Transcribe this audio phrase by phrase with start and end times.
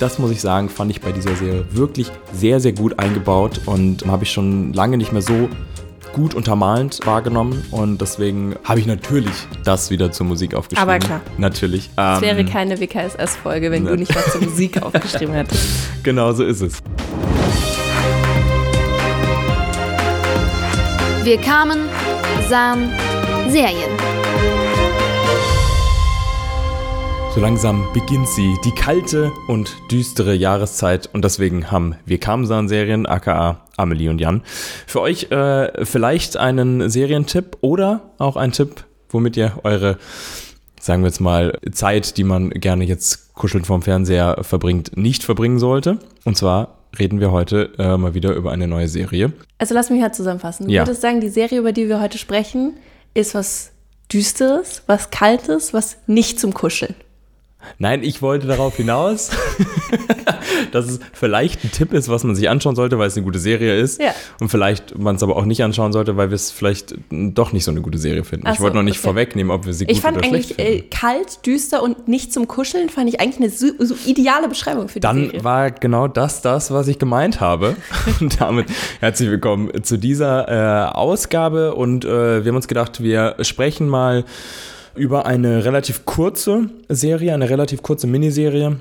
[0.00, 4.06] das muss ich sagen, fand ich bei dieser Serie wirklich sehr, sehr gut eingebaut und
[4.06, 5.48] habe ich schon lange nicht mehr so
[6.12, 9.32] gut untermalend wahrgenommen und deswegen habe ich natürlich
[9.64, 10.90] das wieder zur Musik aufgeschrieben.
[10.90, 11.20] Aber klar.
[11.38, 11.90] Natürlich.
[11.96, 13.90] Es Ähm, wäre keine WKSS-Folge, wenn ne.
[13.90, 15.62] du nicht was zur Musik aufgeschrieben hättest.
[16.02, 16.78] Genau so ist es.
[21.22, 21.78] Wir kamen,
[22.48, 22.90] sahen
[23.50, 24.19] Serien.
[27.34, 33.64] So langsam beginnt sie, die kalte und düstere Jahreszeit und deswegen haben wir Kamsan-Serien, aka
[33.76, 34.42] Amelie und Jan,
[34.86, 39.98] für euch äh, vielleicht einen Serientipp oder auch einen Tipp, womit ihr eure,
[40.80, 45.60] sagen wir jetzt mal, Zeit, die man gerne jetzt kuschelnd vorm Fernseher verbringt, nicht verbringen
[45.60, 45.98] sollte.
[46.24, 49.32] Und zwar reden wir heute äh, mal wieder über eine neue Serie.
[49.58, 50.66] Also lass mich halt zusammenfassen.
[50.66, 50.82] Du Ja.
[50.82, 52.76] würdest sagen, die Serie, über die wir heute sprechen,
[53.14, 53.70] ist was
[54.12, 56.96] Düsteres, was Kaltes, was nicht zum Kuscheln.
[57.78, 59.30] Nein, ich wollte darauf hinaus,
[60.72, 63.38] dass es vielleicht ein Tipp ist, was man sich anschauen sollte, weil es eine gute
[63.38, 64.00] Serie ist.
[64.00, 64.14] Ja.
[64.40, 67.64] Und vielleicht man es aber auch nicht anschauen sollte, weil wir es vielleicht doch nicht
[67.64, 68.46] so eine gute Serie finden.
[68.46, 69.04] Ach ich wollte so, noch nicht okay.
[69.04, 70.90] vorwegnehmen, ob wir sie gut Ich fand oder schlecht eigentlich äh, finden.
[70.90, 74.94] kalt, düster und nicht zum Kuscheln, fand ich eigentlich eine so, so ideale Beschreibung für
[74.94, 75.44] die Dann Serie.
[75.44, 77.76] war genau das das, was ich gemeint habe.
[78.20, 78.66] Und damit
[79.00, 81.74] herzlich willkommen zu dieser äh, Ausgabe.
[81.74, 84.24] Und äh, wir haben uns gedacht, wir sprechen mal
[84.94, 88.80] über eine relativ kurze Serie, eine relativ kurze Miniserie,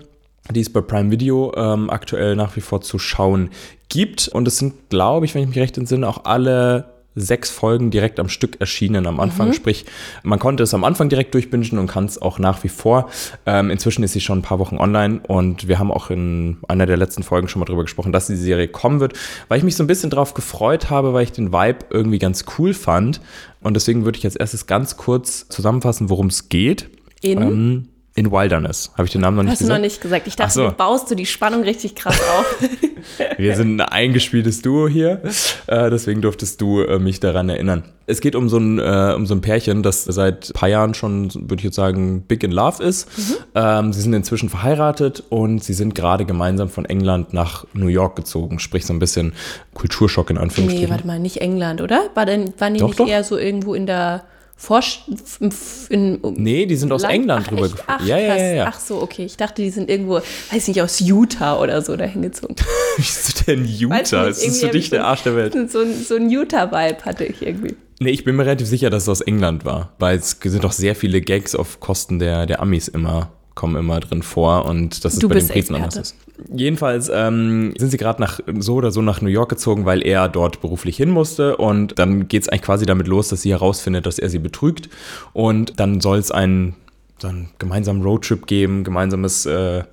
[0.51, 3.49] die es bei Prime Video ähm, aktuell nach wie vor zu schauen
[3.89, 4.27] gibt.
[4.27, 8.19] Und es sind, glaube ich, wenn ich mich recht entsinne, auch alle sechs Folgen direkt
[8.19, 9.53] am Stück erschienen am Anfang.
[9.53, 9.85] Sprich,
[10.23, 13.09] man konnte es am Anfang direkt durchbingen und kann es auch nach wie vor.
[13.45, 16.85] Ähm, inzwischen ist sie schon ein paar Wochen online und wir haben auch in einer
[16.85, 19.13] der letzten Folgen schon mal drüber gesprochen, dass die Serie kommen wird,
[19.47, 22.45] weil ich mich so ein bisschen drauf gefreut habe, weil ich den Vibe irgendwie ganz
[22.57, 23.21] cool fand.
[23.61, 26.89] Und deswegen würde ich jetzt erstes ganz kurz zusammenfassen, worum es geht.
[27.21, 27.41] In?
[27.41, 27.87] Ähm,
[28.19, 28.91] in Wilderness.
[28.95, 29.79] Habe ich den Namen noch nicht Hast du gesagt?
[29.79, 30.27] noch nicht gesagt.
[30.27, 30.67] Ich dachte, Ach so.
[30.67, 32.55] du baust du die Spannung richtig krass auf.
[33.37, 35.21] Wir sind ein eingespieltes Duo hier,
[35.67, 37.83] äh, deswegen durftest du äh, mich daran erinnern.
[38.07, 40.93] Es geht um so, ein, äh, um so ein Pärchen, das seit ein paar Jahren
[40.95, 43.07] schon, würde ich jetzt sagen, big in love ist.
[43.55, 48.17] Ähm, sie sind inzwischen verheiratet und sie sind gerade gemeinsam von England nach New York
[48.17, 49.31] gezogen, sprich so ein bisschen
[49.73, 50.89] Kulturschock in nee, Anführungsstrichen.
[50.89, 52.09] warte mal, nicht England, oder?
[52.15, 53.07] War denn, waren die Doch, nicht doch.
[53.07, 54.23] eher so irgendwo in der
[54.61, 55.03] Forsch...
[55.89, 57.77] In, nee, die sind aus Land- England Ach, rüber echt?
[57.77, 57.95] geflogen.
[58.01, 58.65] Ach, Ja, ja, ja, ja.
[58.67, 59.23] Ach so, okay.
[59.23, 60.19] Ich dachte, die sind irgendwo,
[60.51, 62.55] weiß nicht, aus Utah oder so dahin gezogen.
[62.97, 63.95] Wieso denn Utah?
[63.95, 65.53] nicht, Ist das für dich ich der Arsch der Welt?
[65.71, 67.75] So, ein- so ein Utah-Vibe hatte ich irgendwie.
[68.01, 70.73] Nee, ich bin mir relativ sicher, dass es aus England war, weil es sind doch
[70.73, 75.13] sehr viele Gags auf Kosten der, der Amis immer, kommen immer drin vor und das
[75.13, 75.83] ist Du bei den Briten Experte.
[75.83, 76.15] anders ist.
[76.51, 80.29] Jedenfalls ähm, sind sie gerade nach so oder so nach New York gezogen, weil er
[80.29, 81.57] dort beruflich hin musste.
[81.57, 84.89] Und dann geht es eigentlich quasi damit los, dass sie herausfindet, dass er sie betrügt.
[85.33, 86.75] Und dann soll es einen,
[87.23, 89.83] einen gemeinsamen Roadtrip geben, gemeinsames äh,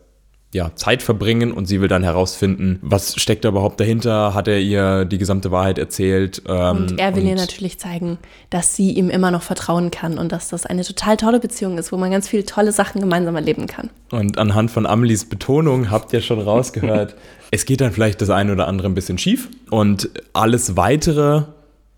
[0.57, 4.59] ja, Zeit verbringen und sie will dann herausfinden, was steckt da überhaupt dahinter, hat er
[4.59, 6.43] ihr die gesamte Wahrheit erzählt.
[6.49, 8.19] Ähm, Und er will ihr natürlich zeigen,
[8.51, 11.93] dass sie ihm immer noch vertrauen kann und dass das eine total tolle Beziehung ist,
[11.93, 13.91] wo man ganz viele tolle Sachen gemeinsam erleben kann.
[14.11, 17.15] Und anhand von Amelies Betonung habt ihr schon rausgehört,
[17.51, 19.49] es geht dann vielleicht das eine oder andere ein bisschen schief.
[19.71, 21.43] Und alles weitere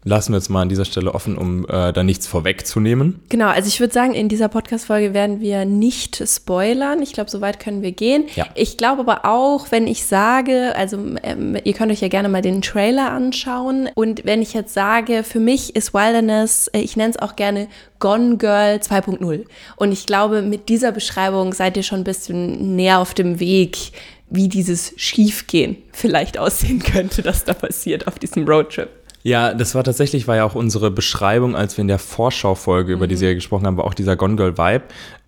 [0.04, 3.20] lassen wir jetzt mal an dieser Stelle offen, um äh, da nichts vorwegzunehmen.
[3.28, 7.02] Genau, also ich würde sagen, in dieser Podcast-Folge werden wir nicht spoilern.
[7.02, 8.24] Ich glaube, so weit können wir gehen.
[8.34, 8.46] Ja.
[8.54, 12.42] Ich glaube aber auch, wenn ich sage, also ähm, ihr könnt euch ja gerne mal
[12.42, 13.88] den Trailer anschauen.
[13.94, 17.68] Und wenn ich jetzt sage, für mich ist Wilderness, äh, ich nenne es auch gerne
[17.98, 19.44] Gone Girl 2.0.
[19.76, 23.92] Und ich glaube, mit dieser Beschreibung seid ihr schon ein bisschen näher auf dem Weg,
[24.30, 28.90] wie dieses Schiefgehen vielleicht aussehen könnte, das da passiert auf diesem Roadtrip.
[29.28, 33.06] Ja, das war tatsächlich, war ja auch unsere Beschreibung, als wir in der Vorschaufolge über
[33.06, 34.84] die Serie gesprochen haben, war auch dieser Gone Girl Vibe.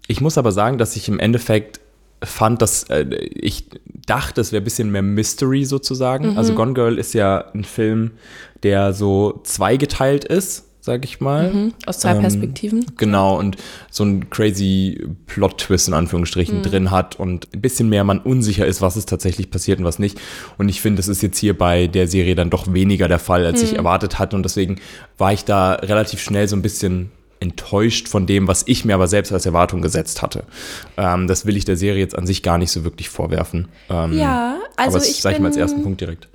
[0.06, 1.80] Ich muss aber sagen, dass ich im Endeffekt
[2.22, 3.66] fand, dass äh, ich
[4.06, 6.38] dachte, es wäre ein bisschen mehr Mystery sozusagen.
[6.38, 8.12] Also Gone Girl ist ja ein Film,
[8.62, 11.70] der so zweigeteilt ist, sag ich mal.
[11.86, 12.84] Aus zwei Ähm, Perspektiven.
[12.96, 13.56] Genau, und
[13.92, 18.82] so ein crazy Plot-Twist in Anführungsstrichen drin hat und ein bisschen mehr man unsicher ist,
[18.82, 20.20] was ist tatsächlich passiert und was nicht.
[20.58, 23.46] Und ich finde, das ist jetzt hier bei der Serie dann doch weniger der Fall,
[23.46, 24.34] als ich erwartet hatte.
[24.34, 24.80] Und deswegen
[25.16, 29.08] war ich da relativ schnell so ein bisschen enttäuscht von dem, was ich mir aber
[29.08, 30.44] selbst als Erwartung gesetzt hatte.
[30.96, 33.68] Ähm, das will ich der Serie jetzt an sich gar nicht so wirklich vorwerfen.
[33.88, 36.28] Ähm, Ja, Also Aber das ich sage ich mal als ersten Punkt direkt.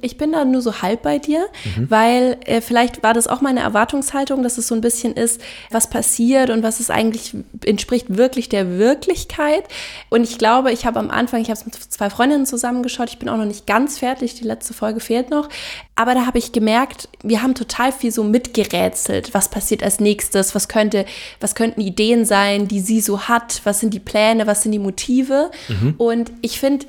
[0.00, 1.46] Ich bin da nur so halb bei dir,
[1.76, 1.90] Mhm.
[1.90, 5.90] weil äh, vielleicht war das auch meine Erwartungshaltung, dass es so ein bisschen ist, was
[5.90, 9.64] passiert und was es eigentlich entspricht wirklich der Wirklichkeit.
[10.10, 13.18] Und ich glaube, ich habe am Anfang, ich habe es mit zwei Freundinnen zusammengeschaut, ich
[13.18, 15.48] bin auch noch nicht ganz fertig, die letzte Folge fehlt noch.
[15.96, 19.32] Aber da habe ich gemerkt, wir haben total viel so mitgerätselt.
[19.32, 20.54] Was passiert als nächstes?
[20.54, 21.06] Was könnte,
[21.38, 23.60] was könnten Ideen sein, die sie so hat?
[23.62, 24.48] Was sind die Pläne?
[24.48, 25.52] Was sind die Motive?
[25.98, 26.86] Und ich finde,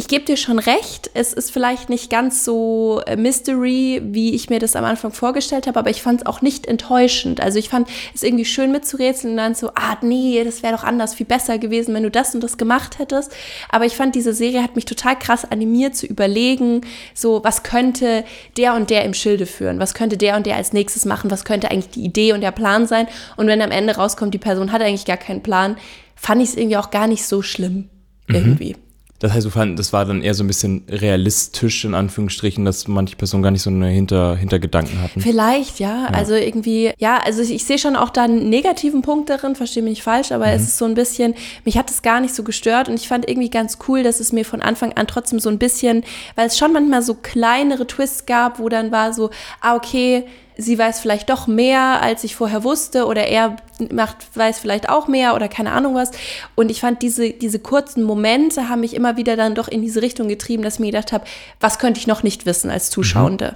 [0.00, 4.48] ich gebe dir schon recht, es ist vielleicht nicht ganz so äh, Mystery, wie ich
[4.48, 7.42] mir das am Anfang vorgestellt habe, aber ich fand es auch nicht enttäuschend.
[7.42, 10.84] Also ich fand es irgendwie schön mitzurätseln und dann so, ah nee, das wäre doch
[10.84, 13.30] anders, viel besser gewesen, wenn du das und das gemacht hättest.
[13.68, 16.80] Aber ich fand, diese Serie hat mich total krass animiert zu überlegen,
[17.12, 18.24] so was könnte
[18.56, 21.44] der und der im Schilde führen, was könnte der und der als nächstes machen, was
[21.44, 23.06] könnte eigentlich die Idee und der Plan sein.
[23.36, 25.76] Und wenn am Ende rauskommt, die Person hat eigentlich gar keinen Plan,
[26.16, 27.90] fand ich es irgendwie auch gar nicht so schlimm.
[28.28, 28.76] Irgendwie.
[29.20, 32.88] Das heißt, du fand, das war dann eher so ein bisschen realistisch, in Anführungsstrichen, dass
[32.88, 35.20] manche Personen gar nicht so eine Hinter, Hintergedanken hatten.
[35.20, 36.06] Vielleicht, ja.
[36.06, 39.82] Also irgendwie, ja, also ich, ich sehe schon auch da einen negativen Punkt darin, verstehe
[39.82, 41.34] mich nicht falsch, aber es ist so ein bisschen,
[41.66, 44.32] mich hat es gar nicht so gestört und ich fand irgendwie ganz cool, dass es
[44.32, 46.02] mir von Anfang an trotzdem so ein bisschen,
[46.34, 49.28] weil es schon manchmal so kleinere Twists gab, wo dann war so,
[49.60, 50.24] ah, okay,
[50.60, 53.56] sie weiß vielleicht doch mehr, als ich vorher wusste, oder er
[53.92, 56.10] macht, weiß vielleicht auch mehr oder keine Ahnung was.
[56.54, 60.02] Und ich fand diese, diese kurzen Momente haben mich immer wieder dann doch in diese
[60.02, 61.24] Richtung getrieben, dass ich mir gedacht habe,
[61.60, 63.54] was könnte ich noch nicht wissen als Zuschauende?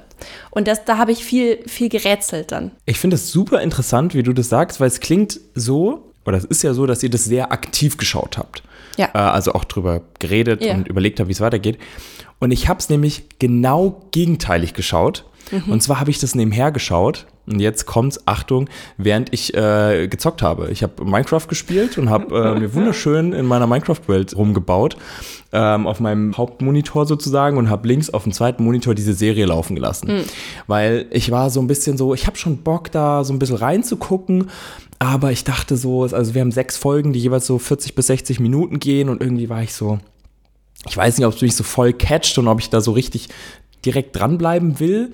[0.51, 2.71] Und das, da habe ich viel, viel gerätselt dann.
[2.87, 6.45] Ich finde es super interessant, wie du das sagst, weil es klingt so, oder es
[6.45, 8.63] ist ja so, dass ihr das sehr aktiv geschaut habt.
[8.97, 9.09] Ja.
[9.13, 10.75] Äh, also auch drüber geredet Ja.
[10.75, 11.79] und überlegt habt, wie es weitergeht.
[12.41, 15.25] Und ich habe es nämlich genau gegenteilig geschaut.
[15.51, 15.73] Mhm.
[15.73, 17.27] Und zwar habe ich das nebenher geschaut.
[17.47, 20.71] Und jetzt kommt's, Achtung, während ich äh, gezockt habe.
[20.71, 24.97] Ich habe Minecraft gespielt und habe äh, mir wunderschön in meiner Minecraft-Welt rumgebaut.
[25.53, 29.77] Ähm, auf meinem Hauptmonitor sozusagen und habe links auf dem zweiten Monitor diese Serie laufen
[29.77, 30.25] gelassen.
[30.67, 33.57] Weil ich war so ein bisschen so, ich habe schon Bock da so ein bisschen
[33.57, 34.51] reinzugucken.
[34.99, 38.41] Aber ich dachte so, also wir haben sechs Folgen, die jeweils so 40 bis 60
[38.41, 39.99] Minuten gehen und irgendwie war ich so,
[40.89, 43.29] ich weiß nicht, ob es mich so voll catcht und ob ich da so richtig
[43.85, 45.11] direkt dranbleiben will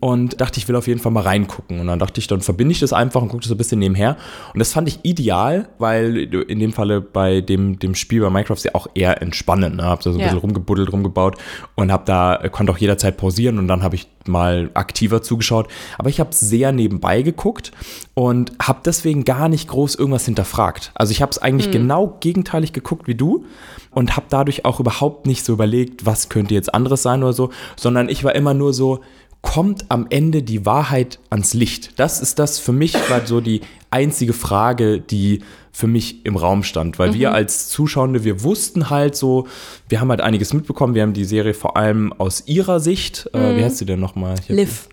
[0.00, 1.80] und dachte, ich will auf jeden Fall mal reingucken.
[1.80, 3.78] Und dann dachte ich, dann verbinde ich das einfach und gucke das so ein bisschen
[3.78, 4.16] nebenher.
[4.52, 8.58] Und das fand ich ideal, weil in dem Falle bei dem, dem Spiel bei Minecraft
[8.64, 9.76] ja auch eher entspannen.
[9.76, 9.82] Ne?
[9.84, 10.26] Hab da so ein Ja.
[10.26, 11.36] bisschen rumgebuddelt, rumgebaut
[11.74, 15.68] und hab da, konnte auch jederzeit pausieren und dann habe ich mal aktiver zugeschaut.
[15.98, 17.72] Aber ich habe sehr nebenbei geguckt
[18.14, 20.92] und habe deswegen gar nicht groß irgendwas hinterfragt.
[20.94, 23.44] Also ich habe es eigentlich genau gegenteilig geguckt wie du
[23.90, 27.50] und habe dadurch auch überhaupt nicht so überlegt, was könnte jetzt anderes sein oder so,
[27.76, 29.00] sondern ich war immer nur so,
[29.44, 32.00] kommt am Ende die Wahrheit ans Licht?
[32.00, 33.60] Das ist das für mich war so die
[33.90, 39.14] einzige Frage, die für mich im Raum stand, weil wir als Zuschauende, wir wussten halt
[39.16, 39.46] so,
[39.88, 43.56] wir haben halt einiges mitbekommen, wir haben die Serie vor allem aus ihrer Sicht, äh,
[43.56, 44.36] wie heißt sie denn nochmal?
[44.48, 44.88] Liv.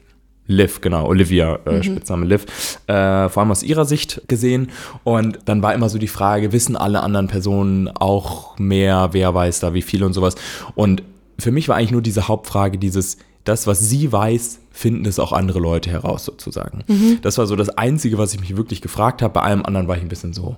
[0.48, 2.46] Liv, genau, Olivia, äh, Spitzname Liv,
[2.88, 4.70] äh, vor allem aus ihrer Sicht gesehen.
[5.04, 9.62] Und dann war immer so die Frage, wissen alle anderen Personen auch mehr, wer weiß
[9.62, 10.36] da wie viel und sowas.
[10.76, 11.04] Und
[11.40, 15.32] für mich war eigentlich nur diese Hauptfrage, dieses, das, was sie weiß, finden es auch
[15.32, 16.84] andere Leute heraus sozusagen.
[17.22, 19.34] Das war so das Einzige, was ich mich wirklich gefragt habe.
[19.34, 20.56] Bei allem anderen war ich ein bisschen so,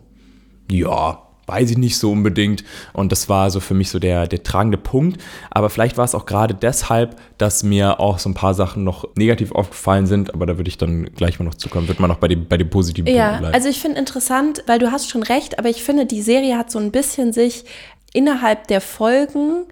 [0.69, 2.63] ja, weiß ich nicht so unbedingt.
[2.93, 5.21] Und das war so für mich so der, der tragende Punkt.
[5.49, 9.05] Aber vielleicht war es auch gerade deshalb, dass mir auch so ein paar Sachen noch
[9.15, 10.33] negativ aufgefallen sind.
[10.33, 11.87] Aber da würde ich dann gleich mal noch zukommen.
[11.87, 13.53] Wird man noch bei dem, bei den positiven Ja, bleiben.
[13.55, 16.71] also ich finde interessant, weil du hast schon recht, aber ich finde, die Serie hat
[16.71, 17.65] so ein bisschen sich
[18.13, 19.65] innerhalb der Folgen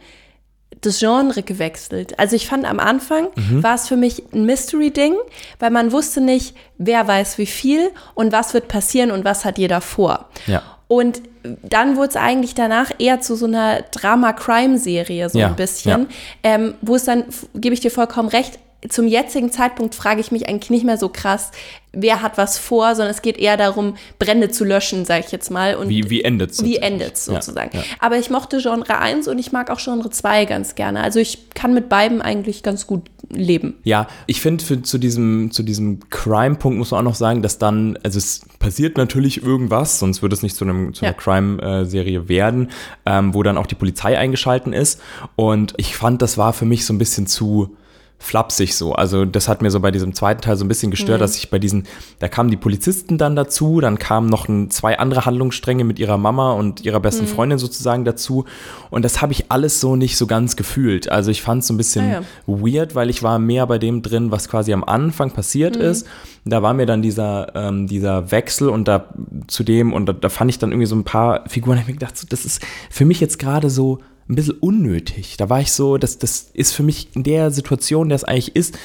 [0.81, 2.17] das Genre gewechselt.
[2.19, 3.61] Also ich fand am Anfang Mhm.
[3.63, 5.13] war es für mich ein Mystery-Ding,
[5.59, 9.57] weil man wusste nicht, wer weiß wie viel und was wird passieren und was hat
[9.57, 10.29] jeder vor.
[10.47, 10.63] Ja.
[10.87, 11.21] Und
[11.63, 16.07] dann wurde es eigentlich danach eher zu so einer Drama-Crime-Serie, so Ja, ein bisschen,
[16.43, 17.23] ähm, wo es dann,
[17.55, 21.09] gebe ich dir vollkommen recht, zum jetzigen Zeitpunkt frage ich mich eigentlich nicht mehr so
[21.09, 21.51] krass,
[21.93, 25.51] wer hat was vor, sondern es geht eher darum, Brände zu löschen, sage ich jetzt
[25.51, 25.75] mal.
[25.75, 26.63] Und wie, wie endet es?
[26.63, 27.71] wie endet es sozusagen.
[27.73, 27.85] Ja, ja.
[27.99, 31.01] Aber ich mochte Genre 1 und ich mag auch Genre 2 ganz gerne.
[31.03, 33.75] Also ich kann mit beiden eigentlich ganz gut leben.
[33.83, 37.99] Ja, ich finde, zu diesem, zu diesem Crime-Punkt muss man auch noch sagen, dass dann,
[38.03, 41.21] also es passiert natürlich irgendwas, sonst würde es nicht zu, einem, zu einer Ja.
[41.21, 42.71] Crime-Serie werden,
[43.05, 45.01] ähm, wo dann auch die Polizei eingeschalten ist.
[45.35, 47.75] Und ich fand, das war für mich so ein bisschen zu
[48.21, 48.93] flapsig so.
[48.93, 51.21] Also das hat mir so bei diesem zweiten Teil so ein bisschen gestört, Mhm.
[51.21, 51.85] dass ich bei diesen,
[52.19, 56.17] da kamen die Polizisten dann dazu, dann kamen noch ein, zwei andere Handlungsstränge mit ihrer
[56.17, 57.03] Mama und ihrer Mhm.
[57.03, 58.45] besten Freundin sozusagen dazu.
[58.91, 61.09] Und das habe ich alles so nicht so ganz gefühlt.
[61.11, 64.01] Also ich fand es so ein bisschen Ah, weird, weil ich war mehr bei dem
[64.03, 65.81] drin, was quasi am Anfang passiert Mhm.
[65.81, 66.05] ist.
[66.45, 69.05] Da war mir dann dieser, ähm, dieser Wechsel und da
[69.47, 71.87] zu dem, und da, da fand ich dann irgendwie so ein paar Figuren, da hab
[71.89, 72.61] ich mir gedacht, so, das ist
[72.91, 73.99] für mich jetzt gerade so
[74.31, 75.37] ein bisschen unnötig.
[75.37, 78.55] Da war ich so, das, das ist für mich in der Situation, der es eigentlich
[78.55, 78.77] ist,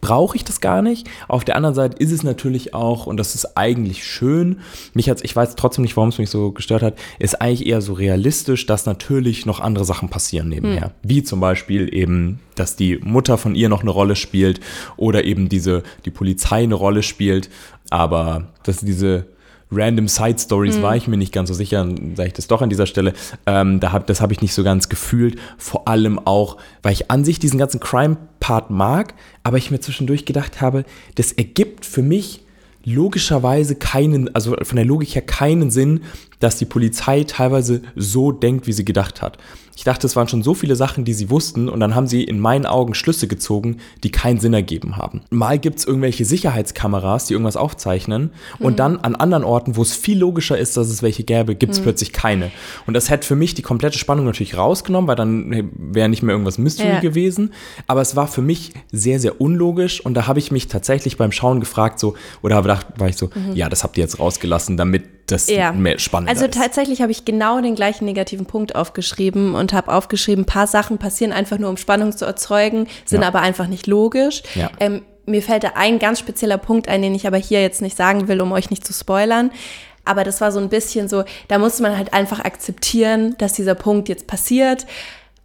[0.00, 1.08] brauche ich das gar nicht.
[1.26, 4.60] Auf der anderen Seite ist es natürlich auch, und das ist eigentlich schön,
[4.94, 7.80] mich hat ich weiß trotzdem nicht, warum es mich so gestört hat, ist eigentlich eher
[7.80, 10.86] so realistisch, dass natürlich noch andere Sachen passieren nebenher.
[10.86, 10.90] Hm.
[11.02, 14.60] Wie zum Beispiel eben, dass die Mutter von ihr noch eine Rolle spielt
[14.96, 17.50] oder eben diese, die Polizei eine Rolle spielt.
[17.90, 19.26] Aber dass diese
[19.70, 20.82] random Side Stories mhm.
[20.82, 23.14] war ich mir nicht ganz so sicher, sage ich das doch an dieser Stelle.
[23.46, 25.38] Ähm, da hab, das habe ich nicht so ganz gefühlt.
[25.58, 30.24] Vor allem auch, weil ich an sich diesen ganzen Crime-Part mag, aber ich mir zwischendurch
[30.24, 30.84] gedacht habe,
[31.16, 32.42] das ergibt für mich
[32.84, 36.02] logischerweise keinen, also von der Logik her keinen Sinn,
[36.40, 39.38] dass die Polizei teilweise so denkt, wie sie gedacht hat.
[39.76, 42.24] Ich dachte, es waren schon so viele Sachen, die sie wussten und dann haben sie
[42.24, 45.20] in meinen Augen Schlüsse gezogen, die keinen Sinn ergeben haben.
[45.28, 48.76] Mal gibt es irgendwelche Sicherheitskameras, die irgendwas aufzeichnen und mhm.
[48.76, 51.80] dann an anderen Orten, wo es viel logischer ist, dass es welche gäbe, gibt es
[51.80, 51.84] mhm.
[51.84, 52.50] plötzlich keine.
[52.86, 56.32] Und das hätte für mich die komplette Spannung natürlich rausgenommen, weil dann wäre nicht mehr
[56.32, 57.00] irgendwas Mystery ja.
[57.00, 57.52] gewesen.
[57.86, 61.32] Aber es war für mich sehr, sehr unlogisch und da habe ich mich tatsächlich beim
[61.32, 63.54] Schauen gefragt, so, oder war ich so, mhm.
[63.54, 65.72] ja, das habt ihr jetzt rausgelassen, damit das ja.
[65.72, 70.42] mehr spannend Also tatsächlich habe ich genau den gleichen negativen Punkt aufgeschrieben und habe aufgeschrieben,
[70.42, 73.28] ein paar Sachen passieren einfach nur, um Spannung zu erzeugen, sind ja.
[73.28, 74.42] aber einfach nicht logisch.
[74.54, 74.70] Ja.
[74.80, 77.96] Ähm, mir fällt da ein ganz spezieller Punkt ein, den ich aber hier jetzt nicht
[77.96, 79.50] sagen will, um euch nicht zu spoilern.
[80.04, 83.74] Aber das war so ein bisschen so, da musste man halt einfach akzeptieren, dass dieser
[83.74, 84.86] Punkt jetzt passiert,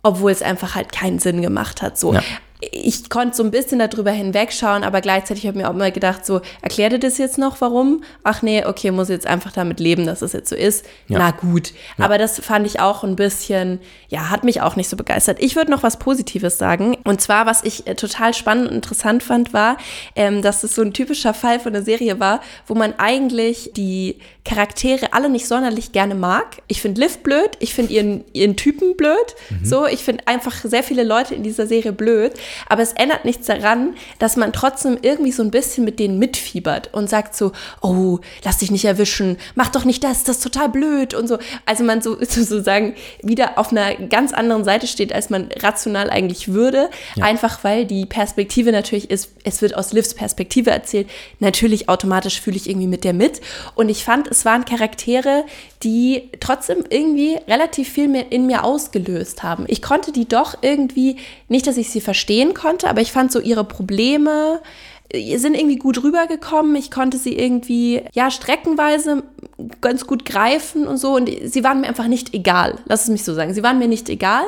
[0.04, 1.98] obwohl es einfach halt keinen Sinn gemacht hat.
[1.98, 2.14] So.
[2.14, 2.22] Ja
[2.62, 6.26] ich konnte so ein bisschen darüber hinwegschauen, aber gleichzeitig habe ich mir auch immer gedacht,
[6.26, 8.04] so, erklärt ihr das jetzt noch, warum?
[8.24, 10.86] Ach nee, okay, muss jetzt einfach damit leben, dass es das jetzt so ist.
[11.08, 11.18] Ja.
[11.18, 11.74] Na gut.
[11.98, 12.06] Ja.
[12.06, 15.38] Aber das fand ich auch ein bisschen, ja, hat mich auch nicht so begeistert.
[15.42, 16.98] Ich würde noch was Positives sagen.
[17.04, 19.78] Und zwar, was ich äh, total spannend und interessant fand, war,
[20.16, 24.20] ähm, dass es so ein typischer Fall von der Serie war, wo man eigentlich die
[24.46, 26.62] Charaktere alle nicht sonderlich gerne mag.
[26.68, 29.36] Ich finde Liv blöd, ich finde ihren, ihren Typen blöd.
[29.50, 29.66] Mhm.
[29.66, 32.34] So, ich finde einfach sehr viele Leute in dieser Serie blöd.
[32.68, 36.94] Aber es ändert nichts daran, dass man trotzdem irgendwie so ein bisschen mit denen mitfiebert
[36.94, 40.70] und sagt so, oh, lass dich nicht erwischen, mach doch nicht das, das ist total
[40.70, 41.38] blöd und so.
[41.66, 46.54] Also man so sozusagen wieder auf einer ganz anderen Seite steht, als man rational eigentlich
[46.54, 46.90] würde.
[47.16, 47.26] Ja.
[47.26, 51.10] Einfach weil die Perspektive natürlich ist, es wird aus Livs Perspektive erzählt.
[51.40, 53.42] Natürlich automatisch fühle ich irgendwie mit der mit.
[53.76, 55.46] Und ich fand, es waren Charaktere,
[55.84, 59.66] die trotzdem irgendwie relativ viel in mir ausgelöst haben.
[59.68, 63.40] Ich konnte die doch irgendwie, nicht, dass ich sie verstehen konnte, aber ich fand so
[63.40, 64.62] ihre Probleme
[65.10, 66.76] äh, sind irgendwie gut rübergekommen.
[66.76, 69.24] Ich konnte sie irgendwie, ja, streckenweise
[69.82, 71.16] ganz gut greifen und so.
[71.16, 72.80] Und sie waren mir einfach nicht egal.
[72.86, 73.54] Lass es mich so sagen.
[73.54, 74.46] Sie waren mir nicht egal.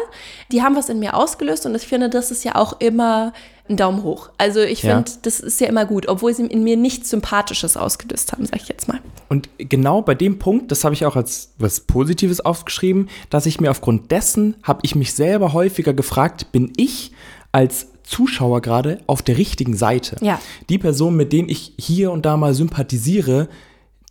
[0.51, 3.33] Die haben was in mir ausgelöst und ich finde, das ist ja auch immer
[3.67, 4.29] einen Daumen hoch.
[4.37, 5.17] Also ich finde, ja.
[5.21, 8.67] das ist ja immer gut, obwohl sie in mir nichts Sympathisches ausgelöst haben, sag ich
[8.67, 8.99] jetzt mal.
[9.29, 13.61] Und genau bei dem Punkt, das habe ich auch als was Positives aufgeschrieben, dass ich
[13.61, 17.13] mir aufgrund dessen, habe ich mich selber häufiger gefragt, bin ich
[17.53, 20.17] als Zuschauer gerade auf der richtigen Seite?
[20.21, 20.41] Ja.
[20.69, 23.47] Die Personen, mit denen ich hier und da mal sympathisiere,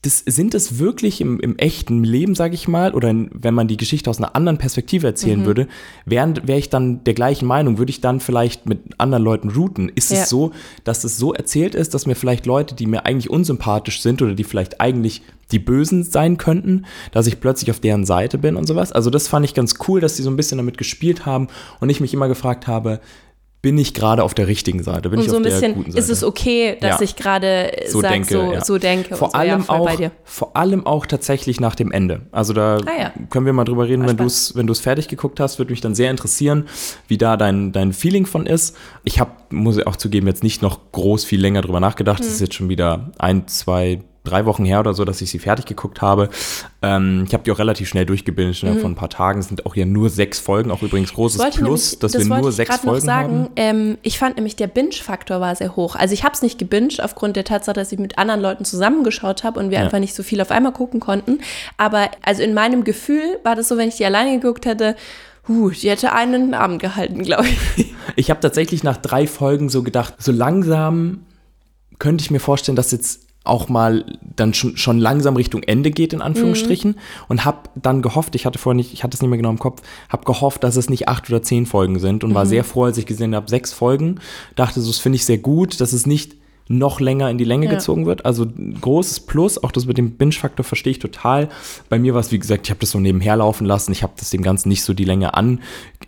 [0.02, 3.68] das, sind es wirklich im, im echten Leben, sage ich mal, oder in, wenn man
[3.68, 5.47] die Geschichte aus einer anderen Perspektive erzählen mhm.
[5.47, 5.68] würde,
[6.04, 9.88] wäre wär ich dann der gleichen Meinung, würde ich dann vielleicht mit anderen Leuten routen.
[9.88, 10.23] Ist ja.
[10.23, 10.50] es so,
[10.82, 14.35] dass es so erzählt ist, dass mir vielleicht Leute, die mir eigentlich unsympathisch sind oder
[14.35, 18.66] die vielleicht eigentlich die Bösen sein könnten, dass ich plötzlich auf deren Seite bin und
[18.66, 18.90] sowas.
[18.90, 21.47] Also das fand ich ganz cool, dass die so ein bisschen damit gespielt haben
[21.78, 23.00] und ich mich immer gefragt habe,
[23.62, 25.09] bin ich gerade auf der richtigen Seite?
[25.09, 27.04] Bin und ich so ein bisschen ist es okay, dass ja.
[27.04, 28.64] ich gerade so sag, denke, so, ja.
[28.64, 29.14] so denke.
[29.14, 32.23] Vor allem so, ja, auch, vor allem auch tatsächlich nach dem Ende.
[32.33, 35.07] Also da ah, können wir mal drüber reden, wenn du es wenn du es fertig
[35.07, 36.66] geguckt hast, würde mich dann sehr interessieren,
[37.07, 38.76] wie da dein dein Feeling von ist.
[39.04, 42.21] Ich habe muss ich auch zugeben jetzt nicht noch groß viel länger drüber nachgedacht.
[42.21, 42.35] Es hm.
[42.35, 45.67] ist jetzt schon wieder ein zwei drei Wochen her oder so, dass ich sie fertig
[45.67, 46.29] geguckt habe.
[46.81, 48.79] Ähm, ich habe die auch relativ schnell durchgebildet, mhm.
[48.81, 49.41] von ein paar Tagen.
[49.41, 52.38] Es sind auch hier nur sechs Folgen, auch übrigens großes Plus, nämlich, dass das wir
[52.38, 53.33] nur sechs Folgen sagen.
[53.33, 53.49] haben.
[53.57, 55.97] Ähm, ich fand nämlich, der Binge-Faktor war sehr hoch.
[55.97, 59.45] Also ich habe es nicht gebinged, aufgrund der Tatsache, dass ich mit anderen Leuten zusammengeschaut
[59.45, 59.85] habe und wir ja.
[59.85, 61.41] einfach nicht so viel auf einmal gucken konnten.
[61.76, 64.97] Aber also in meinem Gefühl war das so, wenn ich die alleine geguckt hätte,
[65.49, 67.95] Huh, die hätte einen Abend gehalten, glaube ich.
[68.14, 71.25] Ich habe tatsächlich nach drei Folgen so gedacht, so langsam
[71.99, 74.04] könnte ich mir vorstellen, dass jetzt auch mal
[74.37, 76.92] dann schon, schon langsam Richtung Ende geht, in Anführungsstrichen.
[76.92, 76.96] Mhm.
[77.28, 79.58] Und habe dann gehofft, ich hatte vorher nicht, ich hatte es nicht mehr genau im
[79.58, 82.34] Kopf, habe gehofft, dass es nicht acht oder zehn Folgen sind und mhm.
[82.34, 84.20] war sehr froh, als ich gesehen habe, sechs Folgen.
[84.54, 86.37] Dachte, so, das finde ich sehr gut, dass es nicht
[86.73, 87.73] noch länger in die Länge Ja.
[87.73, 88.25] gezogen wird.
[88.25, 88.47] Also
[88.81, 91.49] großes Plus, auch das mit dem Binge-Faktor verstehe ich total.
[91.88, 93.93] Bei mir war es, wie gesagt, ich habe das so nebenher laufen lassen.
[93.93, 95.35] Ich habe das dem Ganzen nicht so die Länge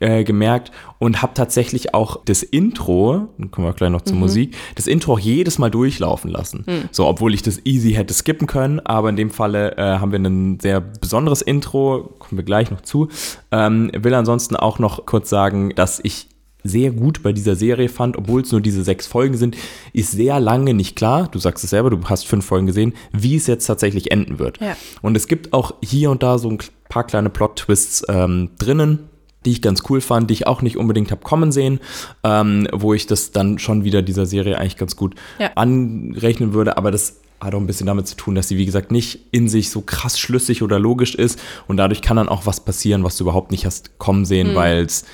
[0.01, 4.57] angemerkt äh, und habe tatsächlich auch das Intro, dann kommen wir gleich noch zur Musik,
[4.75, 6.65] das Intro auch jedes Mal durchlaufen lassen.
[6.91, 10.19] So, obwohl ich das easy hätte skippen können, aber in dem Falle äh, haben wir
[10.19, 13.09] ein sehr besonderes Intro, kommen wir gleich noch zu.
[13.53, 16.29] Ähm, will ansonsten auch noch kurz sagen, dass ich
[16.67, 19.57] sehr gut bei dieser Serie fand, obwohl es nur diese sechs Folgen sind,
[19.93, 23.37] ist sehr lange nicht klar, du sagst es selber, du hast fünf Folgen gesehen, wie
[23.37, 24.61] es jetzt tatsächlich enden wird.
[24.61, 24.75] Ja.
[25.03, 29.01] Und es gibt auch hier und da so ein paar kleine Plot-Twists ähm, drinnen,
[29.45, 31.81] die ich ganz cool fand, die ich auch nicht unbedingt habe kommen sehen,
[32.23, 35.51] ähm, wo ich das dann schon wieder dieser Serie eigentlich ganz gut Ja.
[35.57, 38.91] anrechnen würde, aber das hat auch ein bisschen damit zu tun, dass sie, wie gesagt,
[38.91, 42.65] nicht in sich so krass schlüssig oder logisch ist und dadurch kann dann auch was
[42.65, 44.55] passieren, was du überhaupt nicht hast kommen sehen, Mhm.
[44.55, 45.05] weil es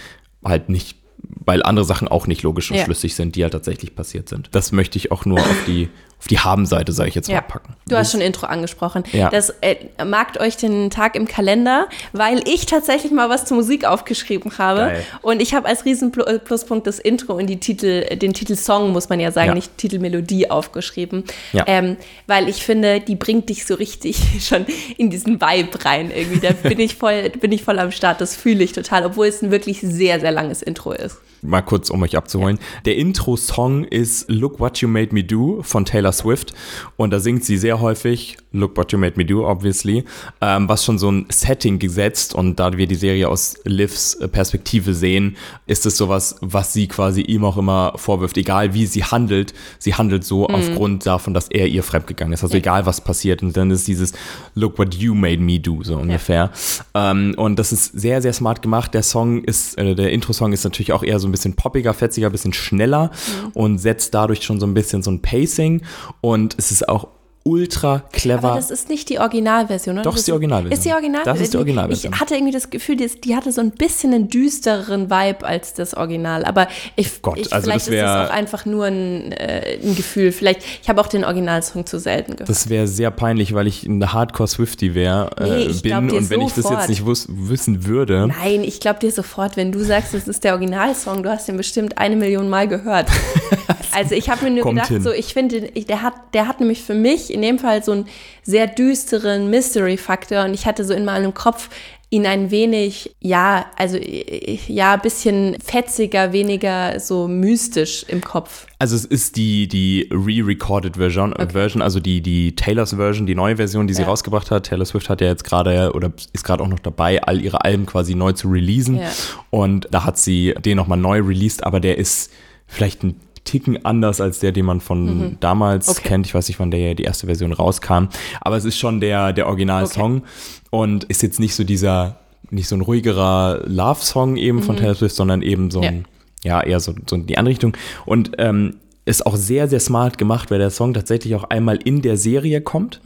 [0.44, 2.84] halt nicht, weil andere Sachen auch nicht logisch und Ja.
[2.84, 4.48] schlüssig sind, die halt tatsächlich passiert sind.
[4.52, 5.88] Das möchte ich auch nur auf die,
[6.20, 7.36] auf die Habenseite, sage ich jetzt Ja.
[7.36, 7.74] mal, packen.
[7.88, 9.04] Du hast schon Intro angesprochen.
[9.12, 9.30] Ja.
[9.30, 13.86] Das äh, markt euch den Tag im Kalender, weil ich tatsächlich mal was zur Musik
[13.86, 14.80] aufgeschrieben habe.
[14.80, 15.06] Geil.
[15.22, 16.38] Und ich habe als riesen Plu- äh,
[16.84, 19.54] das Intro und die Titel, den Titelsong, muss man ja sagen, Ja.
[19.54, 21.24] nicht Titelmelodie aufgeschrieben.
[21.54, 21.64] Ja.
[21.66, 21.96] Ähm,
[22.26, 24.66] weil ich finde, die bringt dich so richtig schon
[24.98, 26.40] in diesen Vibe rein irgendwie.
[26.46, 28.20] Da bin ich voll, bin ich voll am Start.
[28.20, 31.16] Das fühle ich total, obwohl es ein wirklich sehr, sehr langes Intro ist.
[31.42, 32.58] Mal kurz, um euch abzuholen.
[32.84, 36.54] Der Intro-Song ist Look What You Made Me Do von Taylor Swift.
[36.96, 40.04] Und da singt sie sehr häufig Look What You Made Me Do, obviously.
[40.40, 42.34] Ähm, was schon so ein Setting gesetzt.
[42.34, 46.88] Und da wir die Serie aus Livs äh, Perspektive sehen, ist es sowas, was sie
[46.88, 48.36] quasi ihm auch immer vorwirft.
[48.36, 52.42] Egal wie sie handelt, sie handelt so aufgrund davon, dass er ihr fremdgegangen ist.
[52.42, 53.42] Also egal was passiert.
[53.42, 54.12] Und dann ist dieses
[54.54, 56.50] Look What You Made Me Do, so ungefähr.
[56.94, 58.94] Ähm, und das ist sehr, sehr smart gemacht.
[58.94, 62.28] Der Song ist, äh, der Intro-Song ist natürlich auch eher so ein bisschen poppiger, fetziger,
[62.28, 63.10] ein bisschen schneller
[63.54, 65.82] und setzt dadurch schon so ein bisschen so ein Pacing.
[66.20, 67.08] Und es ist auch
[67.42, 68.48] ultra clever.
[68.48, 70.02] Aber das ist nicht die Originalversion, oder?
[70.04, 70.72] Doch, Das ist die Originalversion.
[70.78, 71.34] Ist die Originalversion?
[71.34, 72.12] Das ist die Originalversion.
[72.12, 75.72] Ich hatte irgendwie das Gefühl, die, die hatte so ein bisschen einen düstereren Vibe als
[75.72, 76.44] das Original.
[76.44, 79.78] Aber ich, Gott, ich also vielleicht das wär- ist es auch einfach nur ein, äh,
[79.82, 80.32] ein Gefühl.
[80.32, 82.48] Vielleicht, ich habe auch den Originalsong zu selten gehört.
[82.50, 86.10] Das wäre sehr peinlich, weil ich eine Hardcore-Swifty wäre, Nee, äh, ich bin.
[86.10, 86.80] Und wenn ich das sofort.
[86.80, 90.44] jetzt nicht wus wissen würde, Nein, ich glaube dir sofort, wenn du sagst, es ist
[90.44, 93.08] der Originalsong, du hast den bestimmt eine Million Mal gehört.
[93.94, 95.02] Also ich habe mir nur Kommt gedacht, hin.
[95.02, 98.06] so ich finde, der hat, der hat nämlich für mich in dem Fall so einen
[98.42, 101.68] sehr düsteren Mystery-Faktor und ich hatte so in meinem Kopf
[102.12, 108.66] ihn ein wenig, ja, also ja, ein bisschen fetziger, weniger so mystisch im Kopf.
[108.80, 113.36] Also es ist die, die re-recorded Version, äh, Version, also die, die Taylors Version, die
[113.36, 114.08] neue Version, die sie Ja.
[114.08, 114.66] rausgebracht hat.
[114.66, 117.86] Taylor Swift hat ja jetzt gerade oder ist gerade auch noch dabei, all ihre Alben
[117.86, 118.98] quasi neu zu releasen.
[118.98, 119.08] Ja.
[119.50, 122.32] Und da hat sie den nochmal neu released, aber der ist
[122.66, 125.92] vielleicht ein Ticken anders als der, den man von damals Mhm.
[125.92, 126.08] Okay.
[126.08, 126.26] kennt.
[126.26, 128.08] Ich weiß nicht, wann der die erste Version rauskam.
[128.40, 130.22] Aber es ist schon der, der Originalsong
[130.70, 132.18] und ist jetzt nicht so dieser,
[132.50, 136.04] nicht so ein ruhigerer Love-Song eben von Taylor Swift, sondern eben so ein,
[136.44, 137.76] ja, eher so, so in die andere Richtung.
[138.06, 138.76] Und ähm,
[139.06, 142.60] ist auch sehr, sehr smart gemacht, weil der Song tatsächlich auch einmal in der Serie
[142.60, 143.00] kommt.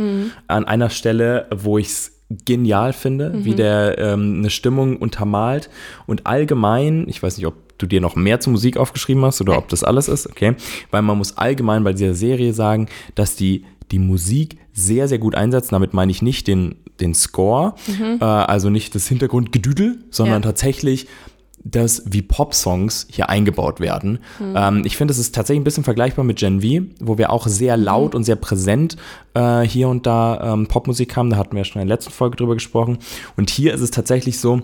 [0.49, 5.69] An einer Stelle, wo ich es genial finde, wie der ähm, eine Stimmung untermalt.
[6.07, 9.59] Und allgemein, ich weiß nicht, ob du dir noch mehr zur Musik aufgeschrieben hast oder
[9.59, 10.55] ob das alles ist, okay.
[10.91, 15.35] Weil man muss allgemein bei dieser Serie sagen, dass die die Musik sehr, sehr gut
[15.35, 15.71] einsetzen.
[15.75, 17.75] Damit meine ich nicht den, den Score,
[18.21, 20.49] äh, also nicht das Hintergrundgedüdel, sondern Ja.
[20.49, 21.07] tatsächlich
[21.65, 24.19] das, wie Pop-Songs hier eingebaut werden.
[24.55, 27.47] Ähm, ich finde, es ist tatsächlich ein bisschen vergleichbar mit Gen V, wo wir auch
[27.47, 28.97] sehr laut und sehr präsent
[29.33, 31.31] äh, hier und da ähm, Popmusik haben.
[31.31, 32.99] Da hatten wir ja schon in der letzten Folge drüber gesprochen.
[33.37, 34.63] Und hier ist es tatsächlich so,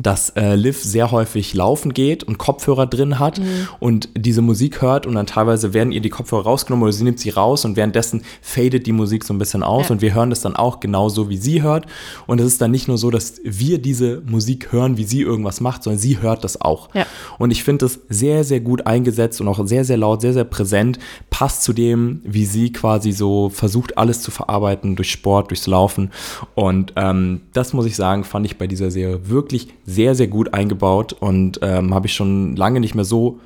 [0.00, 3.40] dass äh, Liv sehr häufig laufen geht und Kopfhörer drin hat
[3.80, 7.18] und diese Musik hört und dann teilweise werden ihr die Kopfhörer rausgenommen oder sie nimmt
[7.20, 9.94] sie raus und währenddessen fadet die Musik so ein bisschen aus Ja.
[9.94, 11.86] und wir hören das dann auch genauso, wie sie hört.
[12.26, 15.60] Und es ist dann nicht nur so, dass wir diese Musik hören, wie sie irgendwas
[15.60, 16.94] macht, sondern sie hört das auch.
[16.94, 17.06] Ja.
[17.38, 20.44] Und ich finde das sehr, sehr gut eingesetzt und auch sehr, sehr laut, sehr, sehr
[20.44, 20.98] präsent,
[21.30, 26.10] passt zu dem, wie sie quasi so versucht, alles zu verarbeiten durch Sport, durchs Laufen.
[26.54, 30.52] Und ähm, das muss ich sagen, fand ich bei dieser Serie wirklich sehr, sehr gut
[30.52, 33.40] eingebaut und ähm, habe ich schon lange nicht mehr so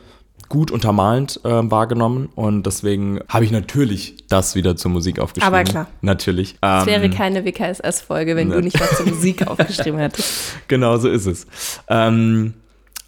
[0.48, 5.54] gut untermalend ähm, wahrgenommen und deswegen habe ich natürlich das wieder zur Musik aufgeschrieben.
[5.54, 5.86] Aber klar.
[6.02, 6.56] Natürlich.
[6.60, 8.56] Es Ähm, wäre keine WKSS-Folge, wenn ne.
[8.56, 10.52] du nicht was zur Musik aufgeschrieben hättest.
[10.68, 11.46] Genau so ist es.
[11.88, 12.54] Ähm,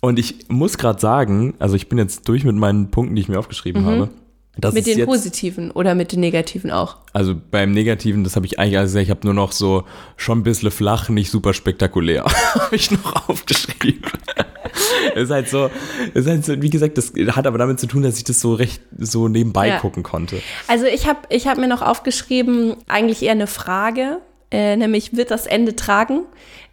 [0.00, 3.28] und ich muss gerade sagen, also ich bin jetzt durch mit meinen Punkten, die ich
[3.28, 4.10] mir aufgeschrieben habe.
[4.56, 4.72] Das.
[4.72, 6.96] Mit den jetzt, positiven oder mit den negativen auch.
[7.12, 9.84] Also beim Negativen, das habe ich eigentlich alles gesagt, ich habe nur noch so
[10.16, 14.10] schon ein bisschen flach, nicht super spektakulär, habe ich noch aufgeschrieben.
[15.16, 15.70] ist halt so,
[16.14, 18.54] ist halt so, wie gesagt, das hat aber damit zu tun, dass ich das so
[18.54, 19.78] recht so nebenbei Ja.
[19.78, 20.40] gucken konnte.
[20.68, 24.18] Also ich habe ich hab mir noch aufgeschrieben, eigentlich eher eine Frage,
[24.52, 26.20] äh, nämlich wird das Ende tragen?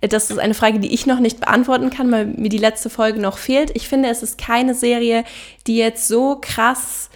[0.01, 2.91] Äh, Das ist eine Frage, die ich noch nicht beantworten kann, weil mir die letzte
[2.91, 3.71] Folge noch fehlt.
[3.75, 5.23] Ich finde, es ist keine Serie,
[5.65, 7.09] die jetzt so krass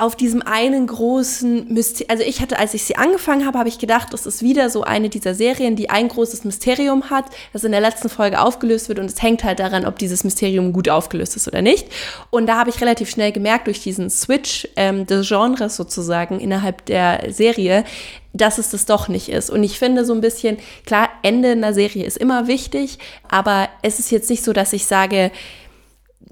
[0.00, 3.78] auf diesem einen großen Mysterium, also ich hatte, als ich sie angefangen habe, habe ich
[3.78, 7.72] gedacht, das ist wieder so eine dieser Serien, die ein großes Mysterium hat, das in
[7.72, 11.36] der letzten Folge aufgelöst wird und es hängt halt daran, ob dieses Mysterium gut aufgelöst
[11.36, 11.88] ist oder nicht.
[12.30, 16.86] Und da habe ich relativ schnell gemerkt, durch diesen Switch ähm, des Genres sozusagen innerhalb
[16.86, 17.84] der Serie,
[18.32, 19.50] dass es das doch nicht ist.
[19.50, 23.98] Und ich finde so ein bisschen, klar, Ende einer Serie ist immer wichtig, aber es
[23.98, 25.30] ist jetzt nicht so, dass ich sage,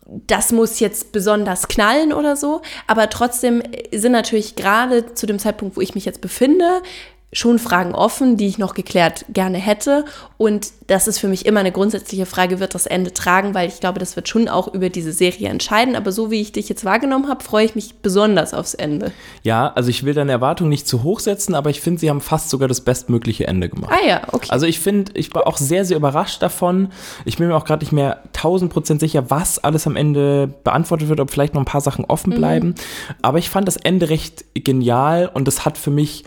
[0.06, 2.62] das muss jetzt besonders knallen oder so.
[2.86, 6.82] Aber trotzdem sind natürlich gerade zu dem Zeitpunkt, wo ich mich jetzt befinde,
[7.32, 10.06] schon Fragen offen, die ich noch geklärt gerne hätte.
[10.38, 13.80] Und das ist für mich immer eine grundsätzliche Frage, wird das Ende tragen, weil ich
[13.80, 15.94] glaube, das wird schon auch über diese Serie entscheiden.
[15.94, 19.12] Aber so wie ich dich jetzt wahrgenommen habe, freue ich mich besonders aufs Ende.
[19.42, 22.22] Ja, also ich will deine Erwartungen nicht zu hoch setzen, aber ich finde, sie haben
[22.22, 23.92] fast sogar das bestmögliche Ende gemacht.
[23.92, 24.48] Ah ja, okay.
[24.48, 26.88] Also ich finde, ich war auch sehr, sehr überrascht davon.
[27.26, 31.08] Ich bin mir auch gerade nicht mehr 1000 Prozent sicher, was alles am Ende beantwortet
[31.10, 32.74] wird, ob vielleicht noch ein paar Sachen offen bleiben.
[33.20, 36.24] Aber ich fand das Ende recht genial und das hat für mich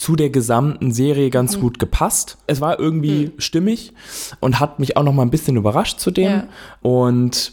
[0.00, 2.38] zu der gesamten Serie ganz gut gepasst.
[2.46, 3.92] Es war irgendwie stimmig
[4.40, 6.30] und hat mich auch noch mal ein bisschen überrascht zu dem.
[6.30, 6.46] Ja.
[6.80, 7.52] Und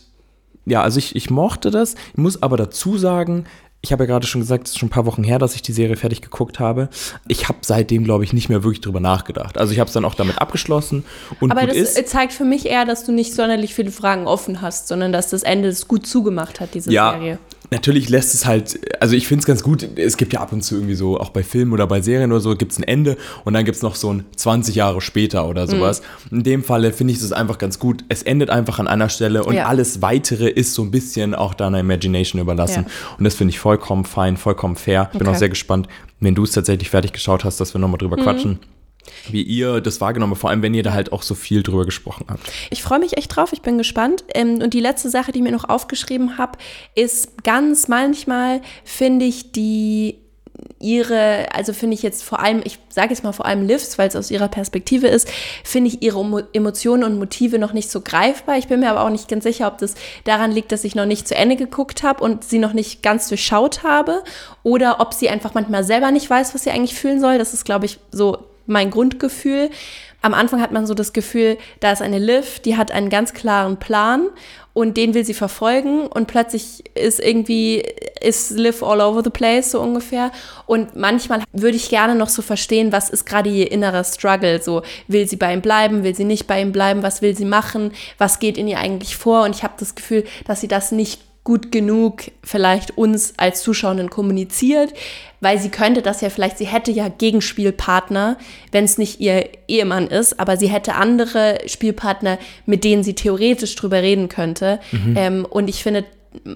[0.66, 1.96] ja, also ich, ich mochte das.
[2.14, 3.44] Ich muss aber dazu sagen,
[3.82, 5.62] ich habe ja gerade schon gesagt, es ist schon ein paar Wochen her, dass ich
[5.62, 6.88] die Serie fertig geguckt habe.
[7.28, 9.58] Ich habe seitdem, glaube ich, nicht mehr wirklich drüber nachgedacht.
[9.58, 11.04] Also ich habe es dann auch damit abgeschlossen
[11.42, 12.08] und Aber gut das ist.
[12.08, 15.44] zeigt für mich eher, dass du nicht sonderlich viele Fragen offen hast, sondern dass das
[15.44, 17.40] Ende es gut zugemacht hat, diese Ja, Serie.
[17.72, 20.62] Natürlich lässt es halt, also ich finde es ganz gut, es gibt ja ab und
[20.64, 23.18] zu irgendwie so, auch bei Filmen oder bei Serien oder so, gibt es ein Ende
[23.46, 25.50] und dann gibt es noch so ein 20 Jahre später Mhm.
[25.50, 26.02] oder sowas.
[26.32, 28.04] In dem Falle finde ich es einfach ganz gut.
[28.10, 29.66] Es endet einfach an einer Stelle und Ja.
[29.68, 32.86] alles Weitere ist so ein bisschen auch deiner Imagination überlassen.
[32.88, 33.16] Ja.
[33.18, 35.10] Und das finde ich vollkommen fein, vollkommen fair.
[35.12, 35.36] Ich bin Okay.
[35.36, 35.88] auch sehr gespannt,
[36.20, 38.10] wenn du es tatsächlich fertig geschaut hast, dass wir nochmal Mhm.
[38.10, 38.60] drüber quatschen.
[39.30, 41.86] Wie ihr das wahrgenommen habt, vor allem wenn ihr da halt auch so viel drüber
[41.86, 42.42] gesprochen habt.
[42.70, 44.24] Ich freue mich echt drauf, ich bin gespannt.
[44.34, 46.58] Ähm, und die letzte Sache, die ich mir noch aufgeschrieben habe,
[46.96, 50.20] ist ganz manchmal finde ich die
[50.80, 54.08] ihre, also finde ich jetzt vor allem, ich sage jetzt mal vor allem Livs, weil
[54.08, 55.28] es aus ihrer Perspektive ist,
[55.64, 58.58] finde ich ihre Emo- Emotionen und Motive noch nicht so greifbar.
[58.58, 61.06] Ich bin mir aber auch nicht ganz sicher, ob das daran liegt, dass ich noch
[61.06, 64.24] nicht zu Ende geguckt habe und sie noch nicht ganz durchschaut habe
[64.64, 67.38] oder ob sie einfach manchmal selber nicht weiß, was sie eigentlich fühlen soll.
[67.38, 69.70] Das ist, glaube ich, so mein Grundgefühl.
[70.22, 73.34] Am Anfang hat man so das Gefühl, da ist eine Liv, die hat einen ganz
[73.34, 74.28] klaren Plan
[74.74, 77.84] und den will sie verfolgen und plötzlich ist irgendwie,
[78.22, 80.32] ist Liv all over the place so ungefähr.
[80.66, 84.84] Und manchmal würde ich gerne noch so verstehen, was ist gerade ihr innerer Struggle, so
[85.08, 87.92] will sie bei ihm bleiben, will sie nicht bei ihm bleiben, was will sie machen,
[88.20, 89.46] was geht in ihr eigentlich vor?
[89.46, 94.10] Und ich habe das Gefühl, dass sie das nicht gut genug vielleicht uns als Zuschauenden
[94.10, 94.94] kommuniziert,
[95.40, 98.38] weil sie könnte das ja vielleicht, sie hätte ja Gegenspielpartner,
[98.74, 103.76] wenn es nicht ihr Ehemann ist, aber sie hätte andere Spielpartner, mit denen sie theoretisch
[103.76, 104.82] drüber reden könnte.
[105.16, 106.04] Ähm, und ich finde,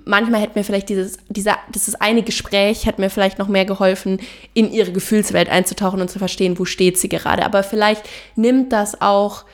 [0.04, 4.20] manchmal hätte mir vielleicht dieses, dieser, dieses eine Gespräch hätte mir vielleicht noch mehr geholfen,
[4.54, 7.46] in ihre Gefühlswelt einzutauchen und zu verstehen, wo steht sie gerade.
[7.46, 8.04] Aber vielleicht
[8.36, 9.46] nimmt das auch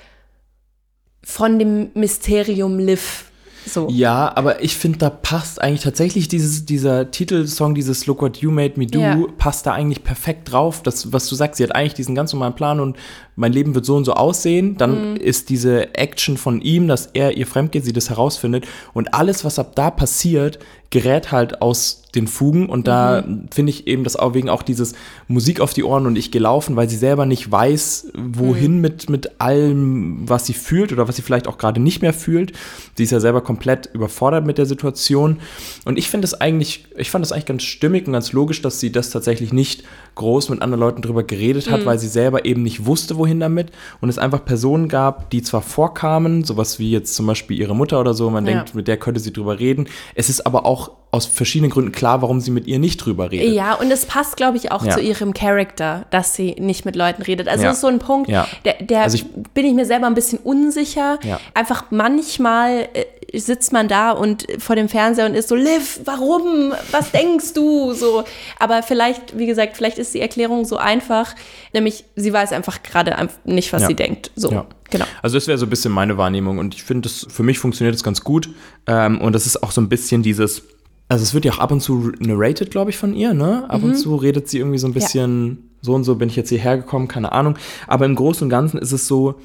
[1.24, 3.27] von dem Mysterium Liv
[3.68, 3.88] so.
[3.90, 8.52] Ja, aber ich finde, da passt eigentlich tatsächlich dieses, dieser Titelsong, dieses Look What You
[8.52, 9.18] Made Me Do, Ja.
[9.38, 10.82] passt da eigentlich perfekt drauf.
[10.84, 12.98] Das, was du sagst, sie hat eigentlich diesen ganz normalen Plan und
[13.38, 14.76] mein Leben wird so und so aussehen.
[14.78, 15.16] Dann Mhm.
[15.18, 18.66] ist diese Action von ihm, dass er ihr fremdgeht, sie das herausfindet.
[18.94, 22.68] Und alles, was ab da passiert, gerät halt aus den Fugen.
[22.70, 23.48] Und da Mhm.
[23.54, 24.94] finde ich eben das auch wegen auch dieses
[25.28, 28.82] Musik auf die Ohren und ich gelaufen, weil sie selber nicht weiß, wohin Mhm.
[28.82, 32.54] mit, mit allem, was sie fühlt oder was sie vielleicht auch gerade nicht mehr fühlt.
[32.96, 35.40] Sie ist ja selber komplett überfordert mit der Situation.
[35.84, 38.80] Und ich finde es eigentlich, ich fand es eigentlich ganz stimmig und ganz logisch, dass
[38.80, 39.84] sie das tatsächlich nicht
[40.16, 41.72] groß mit anderen Leuten drüber geredet Mhm.
[41.74, 43.72] hat, weil sie selber eben nicht wusste, wohin damit.
[44.02, 48.00] Und es einfach Personen gab, die zwar vorkamen, sowas wie jetzt zum Beispiel ihre Mutter
[48.00, 48.54] oder so, man Ja.
[48.54, 49.88] denkt, mit der könnte sie drüber reden.
[50.16, 53.54] Es ist aber auch aus verschiedenen Gründen klar, warum sie mit ihr nicht drüber redet.
[53.56, 54.92] Ja, und es passt, glaube ich, auch Ja.
[54.92, 57.48] zu ihrem Charakter, dass sie nicht mit Leuten redet.
[57.48, 57.70] Also Ja.
[57.70, 58.46] das ist so ein Punkt, Ja.
[58.66, 61.18] der, der Also ich- bin ich mir selber ein bisschen unsicher.
[61.54, 66.74] Einfach manchmal äh, sitzt man da und vor dem Fernseher und ist so, Liv, warum?
[66.92, 67.94] Was denkst du?
[67.94, 68.24] So,
[68.60, 71.36] aber vielleicht, wie gesagt, vielleicht ist die Erklärung so einfach,
[71.74, 73.88] nämlich sie weiß einfach gerade nicht, was Ja.
[73.90, 74.32] sie denkt.
[74.36, 74.66] So, Ja.
[74.90, 75.06] genau.
[75.22, 77.94] Also das wäre so ein bisschen meine Wahrnehmung und ich finde, das für mich funktioniert
[77.96, 78.50] das ganz gut.
[78.88, 80.64] Ähm, und das ist auch so ein bisschen dieses,
[81.10, 83.66] also es wird ja auch ab und zu narrated, glaube ich, von ihr, ne?
[83.70, 83.90] Ab Mhm.
[83.90, 86.78] und zu redet sie irgendwie so ein bisschen, so und so bin ich jetzt hierher
[86.78, 87.56] gekommen, keine Ahnung.
[87.88, 89.36] Aber im Großen und Ganzen ist es so,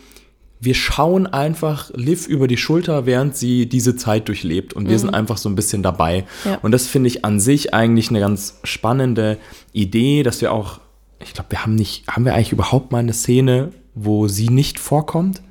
[0.64, 5.12] wir schauen einfach Liv über die Schulter, während sie diese Zeit durchlebt und wir sind
[5.12, 6.25] einfach so ein bisschen dabei.
[6.44, 6.61] Ja.
[6.62, 9.38] Und das finde ich an sich eigentlich eine ganz spannende
[9.72, 10.79] Idee, dass wir auch,
[11.18, 14.79] ich glaube, wir haben nicht, haben wir eigentlich überhaupt mal eine Szene, wo sie nicht
[14.79, 15.42] vorkommt?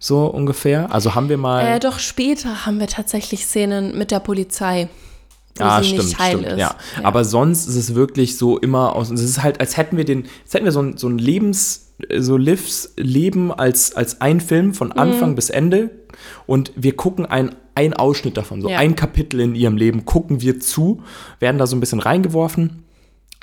[0.00, 0.92] So ungefähr.
[0.92, 1.64] Also haben wir mal.
[1.76, 4.88] Äh, doch später haben wir tatsächlich Szenen mit der Polizei,
[5.54, 6.58] wo Ah, sie stimmt, nicht heil stimmt, ist.
[6.58, 6.74] ja.
[7.04, 9.10] Aber sonst ist es wirklich so immer aus.
[9.10, 11.89] Es ist halt, als hätten wir den, als hätten wir so ein, so ein Lebens,
[12.18, 14.74] so Livs Leben als, als ein Film Mhm.
[14.74, 15.90] von Anfang bis Ende
[16.46, 18.78] und wir gucken ein, ein Ausschnitt davon, so Ja.
[18.78, 21.02] ein Kapitel in ihrem Leben gucken wir zu,
[21.38, 22.84] werden da so ein bisschen reingeworfen.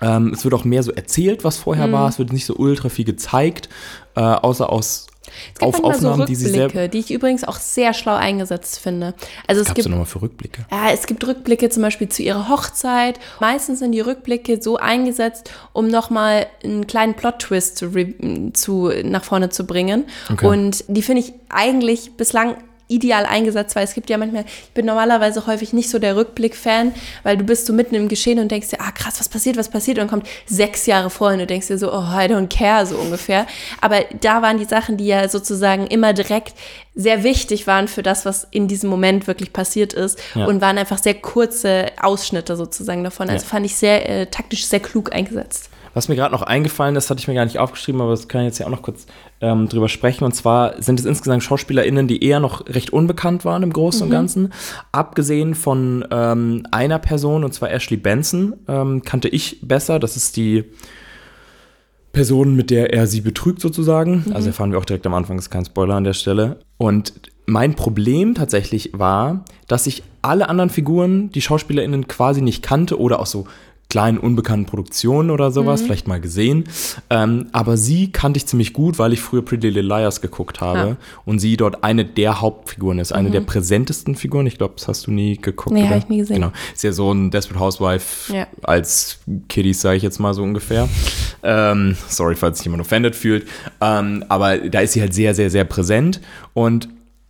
[0.01, 1.91] Ähm, es wird auch mehr so erzählt, was vorher Mhm.
[1.93, 2.09] war.
[2.09, 3.67] Es wird nicht so ultra viel gezeigt,
[4.15, 5.07] äh, außer aus
[5.53, 8.79] Es gibt auf manchmal so Aufnahmen, die sie die ich übrigens auch sehr schlau eingesetzt
[8.79, 9.13] finde.
[9.47, 10.65] Also es gibt nochmal für Rückblicke?
[10.71, 13.19] Ja, es gibt Rückblicke zum Beispiel zu ihrer Hochzeit.
[13.39, 17.91] Meistens sind die Rückblicke so eingesetzt, um nochmal einen kleinen Plot-Twist zu,
[18.53, 20.05] zu, nach vorne zu bringen.
[20.31, 20.47] Okay.
[20.47, 24.85] Und die finde ich eigentlich bislang ideal eingesetzt, weil es gibt ja manchmal, ich bin
[24.85, 28.69] normalerweise häufig nicht so der Rückblick-Fan, weil du bist so mitten im Geschehen und denkst
[28.69, 29.97] dir, ah krass, was passiert, was passiert?
[29.97, 32.85] Und dann kommt sechs Jahre vorher und du denkst dir so, oh, I don't care,
[32.85, 33.45] so ungefähr.
[33.81, 36.53] Aber da waren die Sachen, die ja sozusagen immer direkt
[36.95, 40.45] sehr wichtig waren für das, was in diesem Moment wirklich passiert ist Ja.
[40.45, 43.29] und waren einfach sehr kurze Ausschnitte sozusagen davon.
[43.29, 43.49] Also Ja.
[43.49, 45.69] fand ich sehr äh, taktisch sehr klug eingesetzt.
[45.97, 48.41] Was mir gerade noch eingefallen ist, hatte ich mir gar nicht aufgeschrieben, aber das kann
[48.41, 49.07] ich jetzt ja auch noch kurz
[49.41, 50.25] ähm, drüber sprechen.
[50.25, 54.11] Und zwar sind es insgesamt SchauspielerInnen, die eher noch recht unbekannt waren im Großen und
[54.11, 54.53] Ganzen.
[54.91, 59.97] Abgesehen von ähm, einer Person, und zwar Ashley Benson, ähm, kannte ich besser.
[59.97, 60.65] Das ist die
[62.11, 64.25] Person, mit der er sie betrügt sozusagen.
[64.35, 66.59] Also erfahren wir auch direkt am Anfang, ist kein Spoiler an der Stelle.
[66.77, 67.13] Und
[67.47, 73.19] mein Problem tatsächlich war, dass ich alle anderen Figuren, die SchauspielerInnen quasi nicht kannte oder
[73.19, 73.47] auch so
[73.89, 76.65] kleinen unbekannten Produktionen oder sowas, vielleicht mal gesehen.
[77.09, 80.97] Ähm, aber sie kannte ich ziemlich gut, weil ich früher Pretty Little Liars geguckt habe
[80.99, 81.21] Ah.
[81.25, 84.45] und sie dort eine der Hauptfiguren ist, eine der präsentesten Figuren.
[84.45, 85.73] Ich glaube, das hast du nie geguckt.
[85.73, 85.91] Nee, oder?
[85.91, 86.35] hab ich nie gesehen.
[86.41, 86.51] Genau.
[86.73, 88.47] Ist ja so ein Desperate Housewife Ja.
[88.61, 90.89] als Kiddies, sage ich jetzt mal so ungefähr.
[91.43, 93.47] Ähm, sorry, falls sich jemand offended fühlt.
[93.79, 96.19] Ähm, aber da ist sie halt sehr, sehr, sehr präsent.
[96.53, 96.89] Und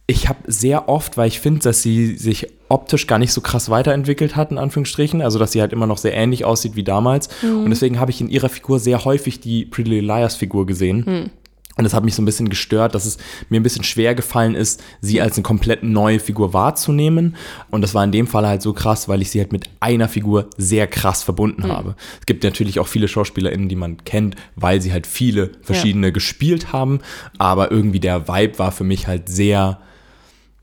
[0.09, 3.69] ich habe sehr oft, weil ich finde, dass sie sich optisch gar nicht so krass
[3.69, 5.21] weiterentwickelt hat, in Anführungsstrichen.
[5.21, 7.27] Also, dass sie halt immer noch sehr ähnlich aussieht wie damals.
[7.43, 11.29] Und deswegen habe ich in ihrer Figur sehr häufig die Pretty Little Liars Figur gesehen.
[11.77, 13.17] Und das hat mich so ein bisschen gestört, dass es
[13.49, 17.35] mir ein bisschen schwer gefallen ist, sie als eine komplett neue Figur wahrzunehmen.
[17.69, 20.07] Und das war in dem Fall halt so krass, weil ich sie halt mit einer
[20.07, 21.95] Figur sehr krass verbunden habe.
[22.19, 26.73] Es gibt natürlich auch viele SchauspielerInnen, die man kennt, weil sie halt viele verschiedene gespielt
[26.73, 26.99] haben.
[27.37, 29.79] Aber irgendwie der Vibe war für mich halt sehr,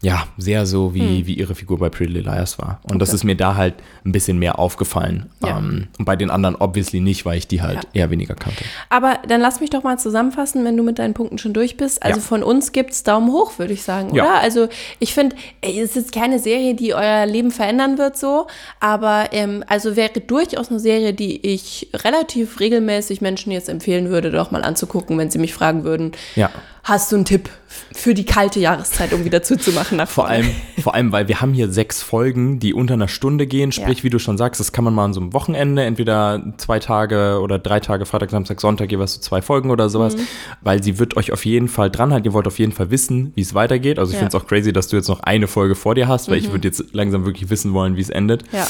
[0.04, 2.78] ja, sehr so, wie, wie ihre Figur bei Pretty Little Liars war.
[2.84, 3.16] Und das Okay.
[3.16, 5.30] ist mir da halt ein bisschen mehr aufgefallen.
[5.42, 5.58] Ja.
[5.58, 8.64] Ähm, und bei den anderen obviously nicht, weil ich die halt eher weniger kannte.
[8.90, 12.02] Aber dann lass mich doch mal zusammenfassen, wenn du mit deinen Punkten schon durch bist.
[12.02, 12.26] Also Ja.
[12.26, 14.24] von uns gibt's Daumen hoch, würde ich sagen, Ja.
[14.24, 14.40] oder?
[14.40, 18.46] Also ich finde, es ist keine Serie, die euer Leben verändern wird so,
[18.80, 24.30] aber ähm, also wäre durchaus eine Serie, die ich relativ regelmäßig Menschen jetzt empfehlen würde,
[24.30, 26.50] doch mal anzugucken, wenn sie mich fragen würden, Ja.
[26.84, 27.48] Hast du einen Tipp
[27.92, 30.48] für die kalte Jahreszeit, um wieder zuzumachen nach Vor allem,
[30.80, 33.72] vor allem, weil wir haben hier sechs Folgen, die unter einer Stunde gehen.
[33.72, 34.04] Sprich, Ja.
[34.04, 37.40] wie du schon sagst, das kann man mal an so einem Wochenende, entweder zwei Tage
[37.42, 40.16] oder drei Tage, Freitag, Samstag, Sonntag, jeweils so zwei Folgen oder sowas.
[40.16, 40.20] Mhm.
[40.60, 42.26] Weil sie wird euch auf jeden Fall dranhalten.
[42.26, 43.98] Ihr wollt auf jeden Fall wissen, wie es weitergeht.
[43.98, 44.20] Also ich Ja.
[44.20, 46.52] finde es auch crazy, dass du jetzt noch eine Folge vor dir hast, weil ich
[46.52, 48.42] würde jetzt langsam wirklich wissen wollen, wie es endet.
[48.52, 48.58] Mhm.
[48.58, 48.66] Ja,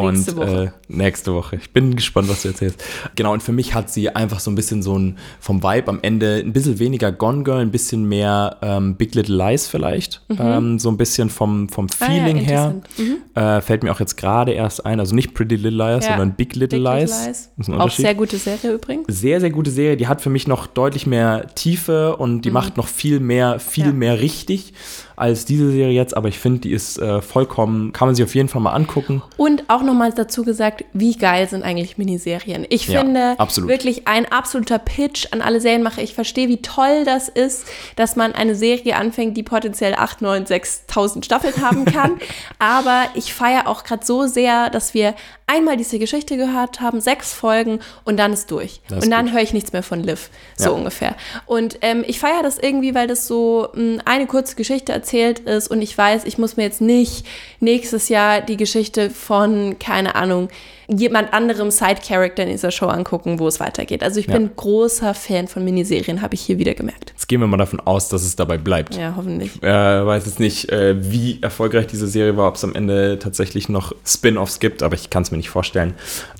[0.00, 0.72] Und nächste Woche.
[0.88, 1.56] Äh, nächste Woche.
[1.56, 2.82] Ich bin gespannt, was du erzählst.
[3.16, 5.98] Genau, und für mich hat sie einfach so ein bisschen so ein, vom Vibe am
[6.00, 10.22] Ende ein bisschen weniger Gone Girl, ein bisschen mehr ähm, Big Little Lies vielleicht.
[10.38, 11.90] Ähm, so ein bisschen vom, vom Mhm.
[12.00, 12.74] Ah ja, Feeling her.
[12.96, 13.20] interessant.
[13.34, 15.00] Äh, fällt mir auch jetzt gerade erst ein.
[15.00, 16.10] Also nicht Pretty Little Lies, Ja.
[16.12, 17.10] sondern Big Little Big Lies.
[17.56, 17.80] Little Lies.
[17.80, 19.06] Auch sehr gute Serie übrigens.
[19.08, 19.96] sehr, sehr gute Serie.
[19.96, 23.84] Die hat für mich noch deutlich mehr Tiefe und die macht noch viel mehr, viel
[23.86, 23.90] Mhm.
[23.90, 23.96] Ja.
[23.96, 24.72] mehr richtig
[25.16, 26.16] als diese Serie jetzt.
[26.16, 29.22] Aber ich finde, die ist äh, vollkommen, kann man sich auf jeden Fall mal angucken.
[29.36, 32.66] Und auch nochmal dazu gesagt, wie geil sind eigentlich Miniserien.
[32.68, 33.68] Ich Ja, finde absolut.
[33.70, 36.02] wirklich ein absoluter Pitch an alle Serienmacher.
[36.02, 37.64] Ich verstehe, wie toll das ist,
[37.96, 42.12] dass man eine Serie anfängt, die potenziell 8, 9, 6.000 Staffeln haben kann.
[42.58, 45.14] Aber ich feiere auch gerade so sehr, dass wir
[45.46, 48.80] einmal diese Geschichte gehört haben, sechs Folgen und dann ist durch.
[48.88, 50.70] Das und dann höre ich nichts mehr von Liv, so Ja.
[50.70, 51.14] ungefähr.
[51.46, 55.68] Und ähm, ich feiere das irgendwie, weil das so mh, eine kurze Geschichte erzählt ist
[55.68, 57.24] und ich weiß, ich muss mir jetzt nicht
[57.60, 60.48] nächstes Jahr die Geschichte von, keine Ahnung,
[60.88, 64.02] jemand anderem Side-Character in dieser Show angucken, wo es weitergeht.
[64.02, 64.34] Also ich Ja.
[64.34, 67.10] bin großer Fan von Miniserien, habe ich hier wieder gemerkt.
[67.10, 68.94] Jetzt gehen wir mal davon aus, dass es dabei bleibt.
[68.96, 69.62] Ja, hoffentlich.
[69.62, 69.66] Äh,
[70.06, 73.92] weiß jetzt nicht, äh, wie erfolgreich diese Serie war, ob es am Ende tatsächlich noch
[74.04, 75.94] Spin-offs gibt, aber ich kann es mir nicht vorstellen.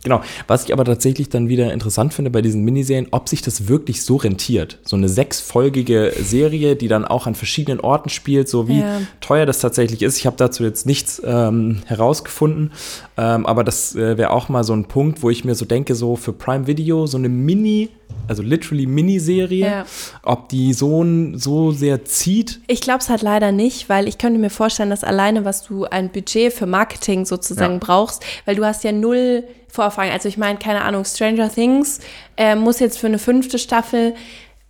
[0.05, 0.21] Genau.
[0.47, 4.05] Was ich aber tatsächlich dann wieder interessant finde bei diesen Miniserien, ob sich das wirklich
[4.05, 4.79] so rentiert.
[4.85, 9.01] So eine sechsfolgige Serie, die dann auch an verschiedenen Orten spielt, so wie Ja.
[9.21, 10.19] teuer das tatsächlich ist.
[10.19, 12.71] Ich habe dazu jetzt nichts ähm, herausgefunden,
[13.17, 15.95] ähm, aber das äh, wäre auch mal so ein Punkt, wo ich mir so denke,
[15.95, 17.89] so für Prime Video so eine Mini,
[18.29, 19.87] also literally Miniserie, Ja.
[20.23, 22.61] ob die so, so sehr zieht.
[22.67, 25.85] Ich glaube es halt leider nicht, weil ich könnte mir vorstellen, dass alleine, was du
[25.85, 27.81] ein Budget für Marketing sozusagen Ja.
[27.81, 30.11] brauchst, weil du hast ja null Vorerfahrung.
[30.13, 32.01] Also ich meine, keine Ahnung, Stranger Things
[32.37, 34.15] äh, muss jetzt für eine fünfte Staffel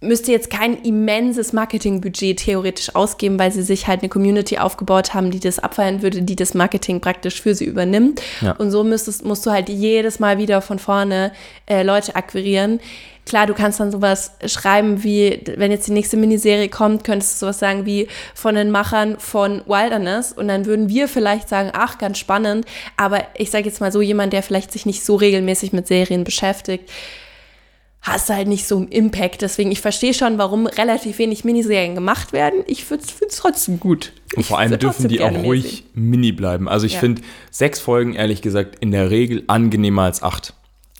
[0.00, 5.30] müsste jetzt kein immenses Marketingbudget theoretisch ausgeben, weil sie sich halt eine Community aufgebaut haben,
[5.30, 8.20] die das abfeiern würde, die das Marketing praktisch für sie übernimmt.
[8.42, 8.52] Ja.
[8.52, 11.32] Und so müsstest, musst du halt jedes Mal wieder von vorne
[11.66, 12.80] äh, Leute akquirieren.
[13.24, 17.46] Klar, du kannst dann sowas schreiben wie, wenn jetzt die nächste Miniserie kommt, könntest du
[17.46, 21.98] sowas sagen wie von den Machern von Wilderness und dann würden wir vielleicht sagen, ach,
[21.98, 25.72] ganz spannend, aber ich sage jetzt mal so, jemand, der vielleicht sich nicht so regelmäßig
[25.72, 26.88] mit Serien beschäftigt,
[28.06, 29.42] hast du halt nicht so einen Impact.
[29.42, 32.62] Deswegen, ich verstehe schon, warum relativ wenig Miniserien gemacht werden.
[32.66, 34.12] Ich finde es trotzdem gut.
[34.36, 36.68] Und vor allem dürfen die auch ruhig mini bleiben.
[36.68, 37.00] Also ich Ja.
[37.00, 40.54] finde sechs Folgen, ehrlich gesagt, in der Regel angenehmer als acht.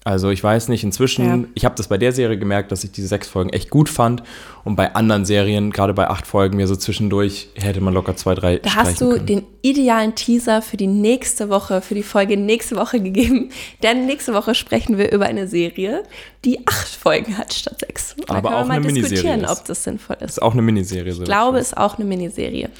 [0.07, 1.49] Also ich weiß nicht, inzwischen, Ja.
[1.55, 4.23] ich habe das bei der Serie gemerkt, dass ich diese sechs Folgen echt gut fand.
[4.63, 8.37] Und bei anderen Serien, gerade bei acht Folgen, mir so zwischendurch, hätte man locker zwei,
[8.37, 9.27] drei Da hast du können.
[9.27, 13.51] den idealen Teaser für die nächste Woche, für die Folge nächste Woche gegeben.
[13.83, 16.05] Denn nächste Woche sprechen wir über eine Serie,
[16.45, 18.15] die acht Folgen hat statt sechs.
[18.29, 19.51] Da Aber können wir auch mal eine Miniserie diskutieren, ist.
[19.51, 20.31] ob das sinnvoll ist.
[20.31, 21.13] ist auch eine Miniserie.
[21.15, 22.71] So Ich glaube, es ist auch eine Miniserie.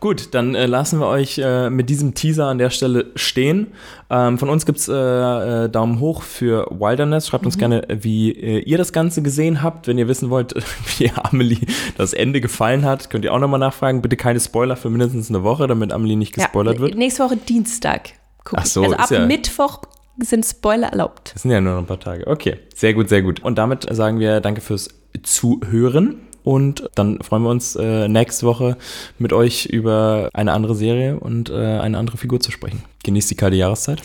[0.00, 3.66] Gut, dann äh, lassen wir euch äh, mit diesem Teaser an der Stelle stehen.
[4.08, 7.28] Ähm, von uns gibt's äh, äh, Daumen hoch für Wilderness.
[7.28, 7.48] Schreibt Mhm.
[7.48, 9.86] uns gerne, wie äh, ihr das Ganze gesehen habt.
[9.86, 10.54] Wenn ihr wissen wollt,
[10.98, 11.58] wie Amelie
[11.98, 14.00] das Ende gefallen hat, könnt ihr auch nochmal nachfragen.
[14.00, 16.94] Bitte keine Spoiler für mindestens eine Woche, damit Amelie nicht gespoilert ja, wird.
[16.96, 18.10] Nächste Woche Dienstag.
[18.44, 18.58] gucken.
[18.62, 19.82] Ach so, also ab ja- Mittwoch
[20.22, 21.32] sind Spoiler erlaubt.
[21.34, 22.26] Das sind ja nur noch ein paar Tage.
[22.26, 23.40] Okay, sehr gut, sehr gut.
[23.42, 24.88] Und damit sagen wir danke fürs
[25.22, 26.20] Zuhören.
[26.44, 28.76] Und dann freuen wir uns äh, nächste Woche
[29.18, 32.82] mit euch über eine andere Serie und äh, eine andere Figur zu sprechen.
[33.04, 34.02] Genießt die kalte Jahreszeit.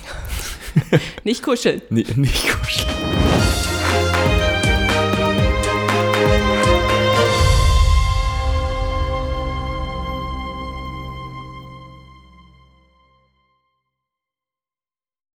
[1.24, 1.82] Nicht kuscheln.
[1.89, 3.64] Nee, nicht kuscheln.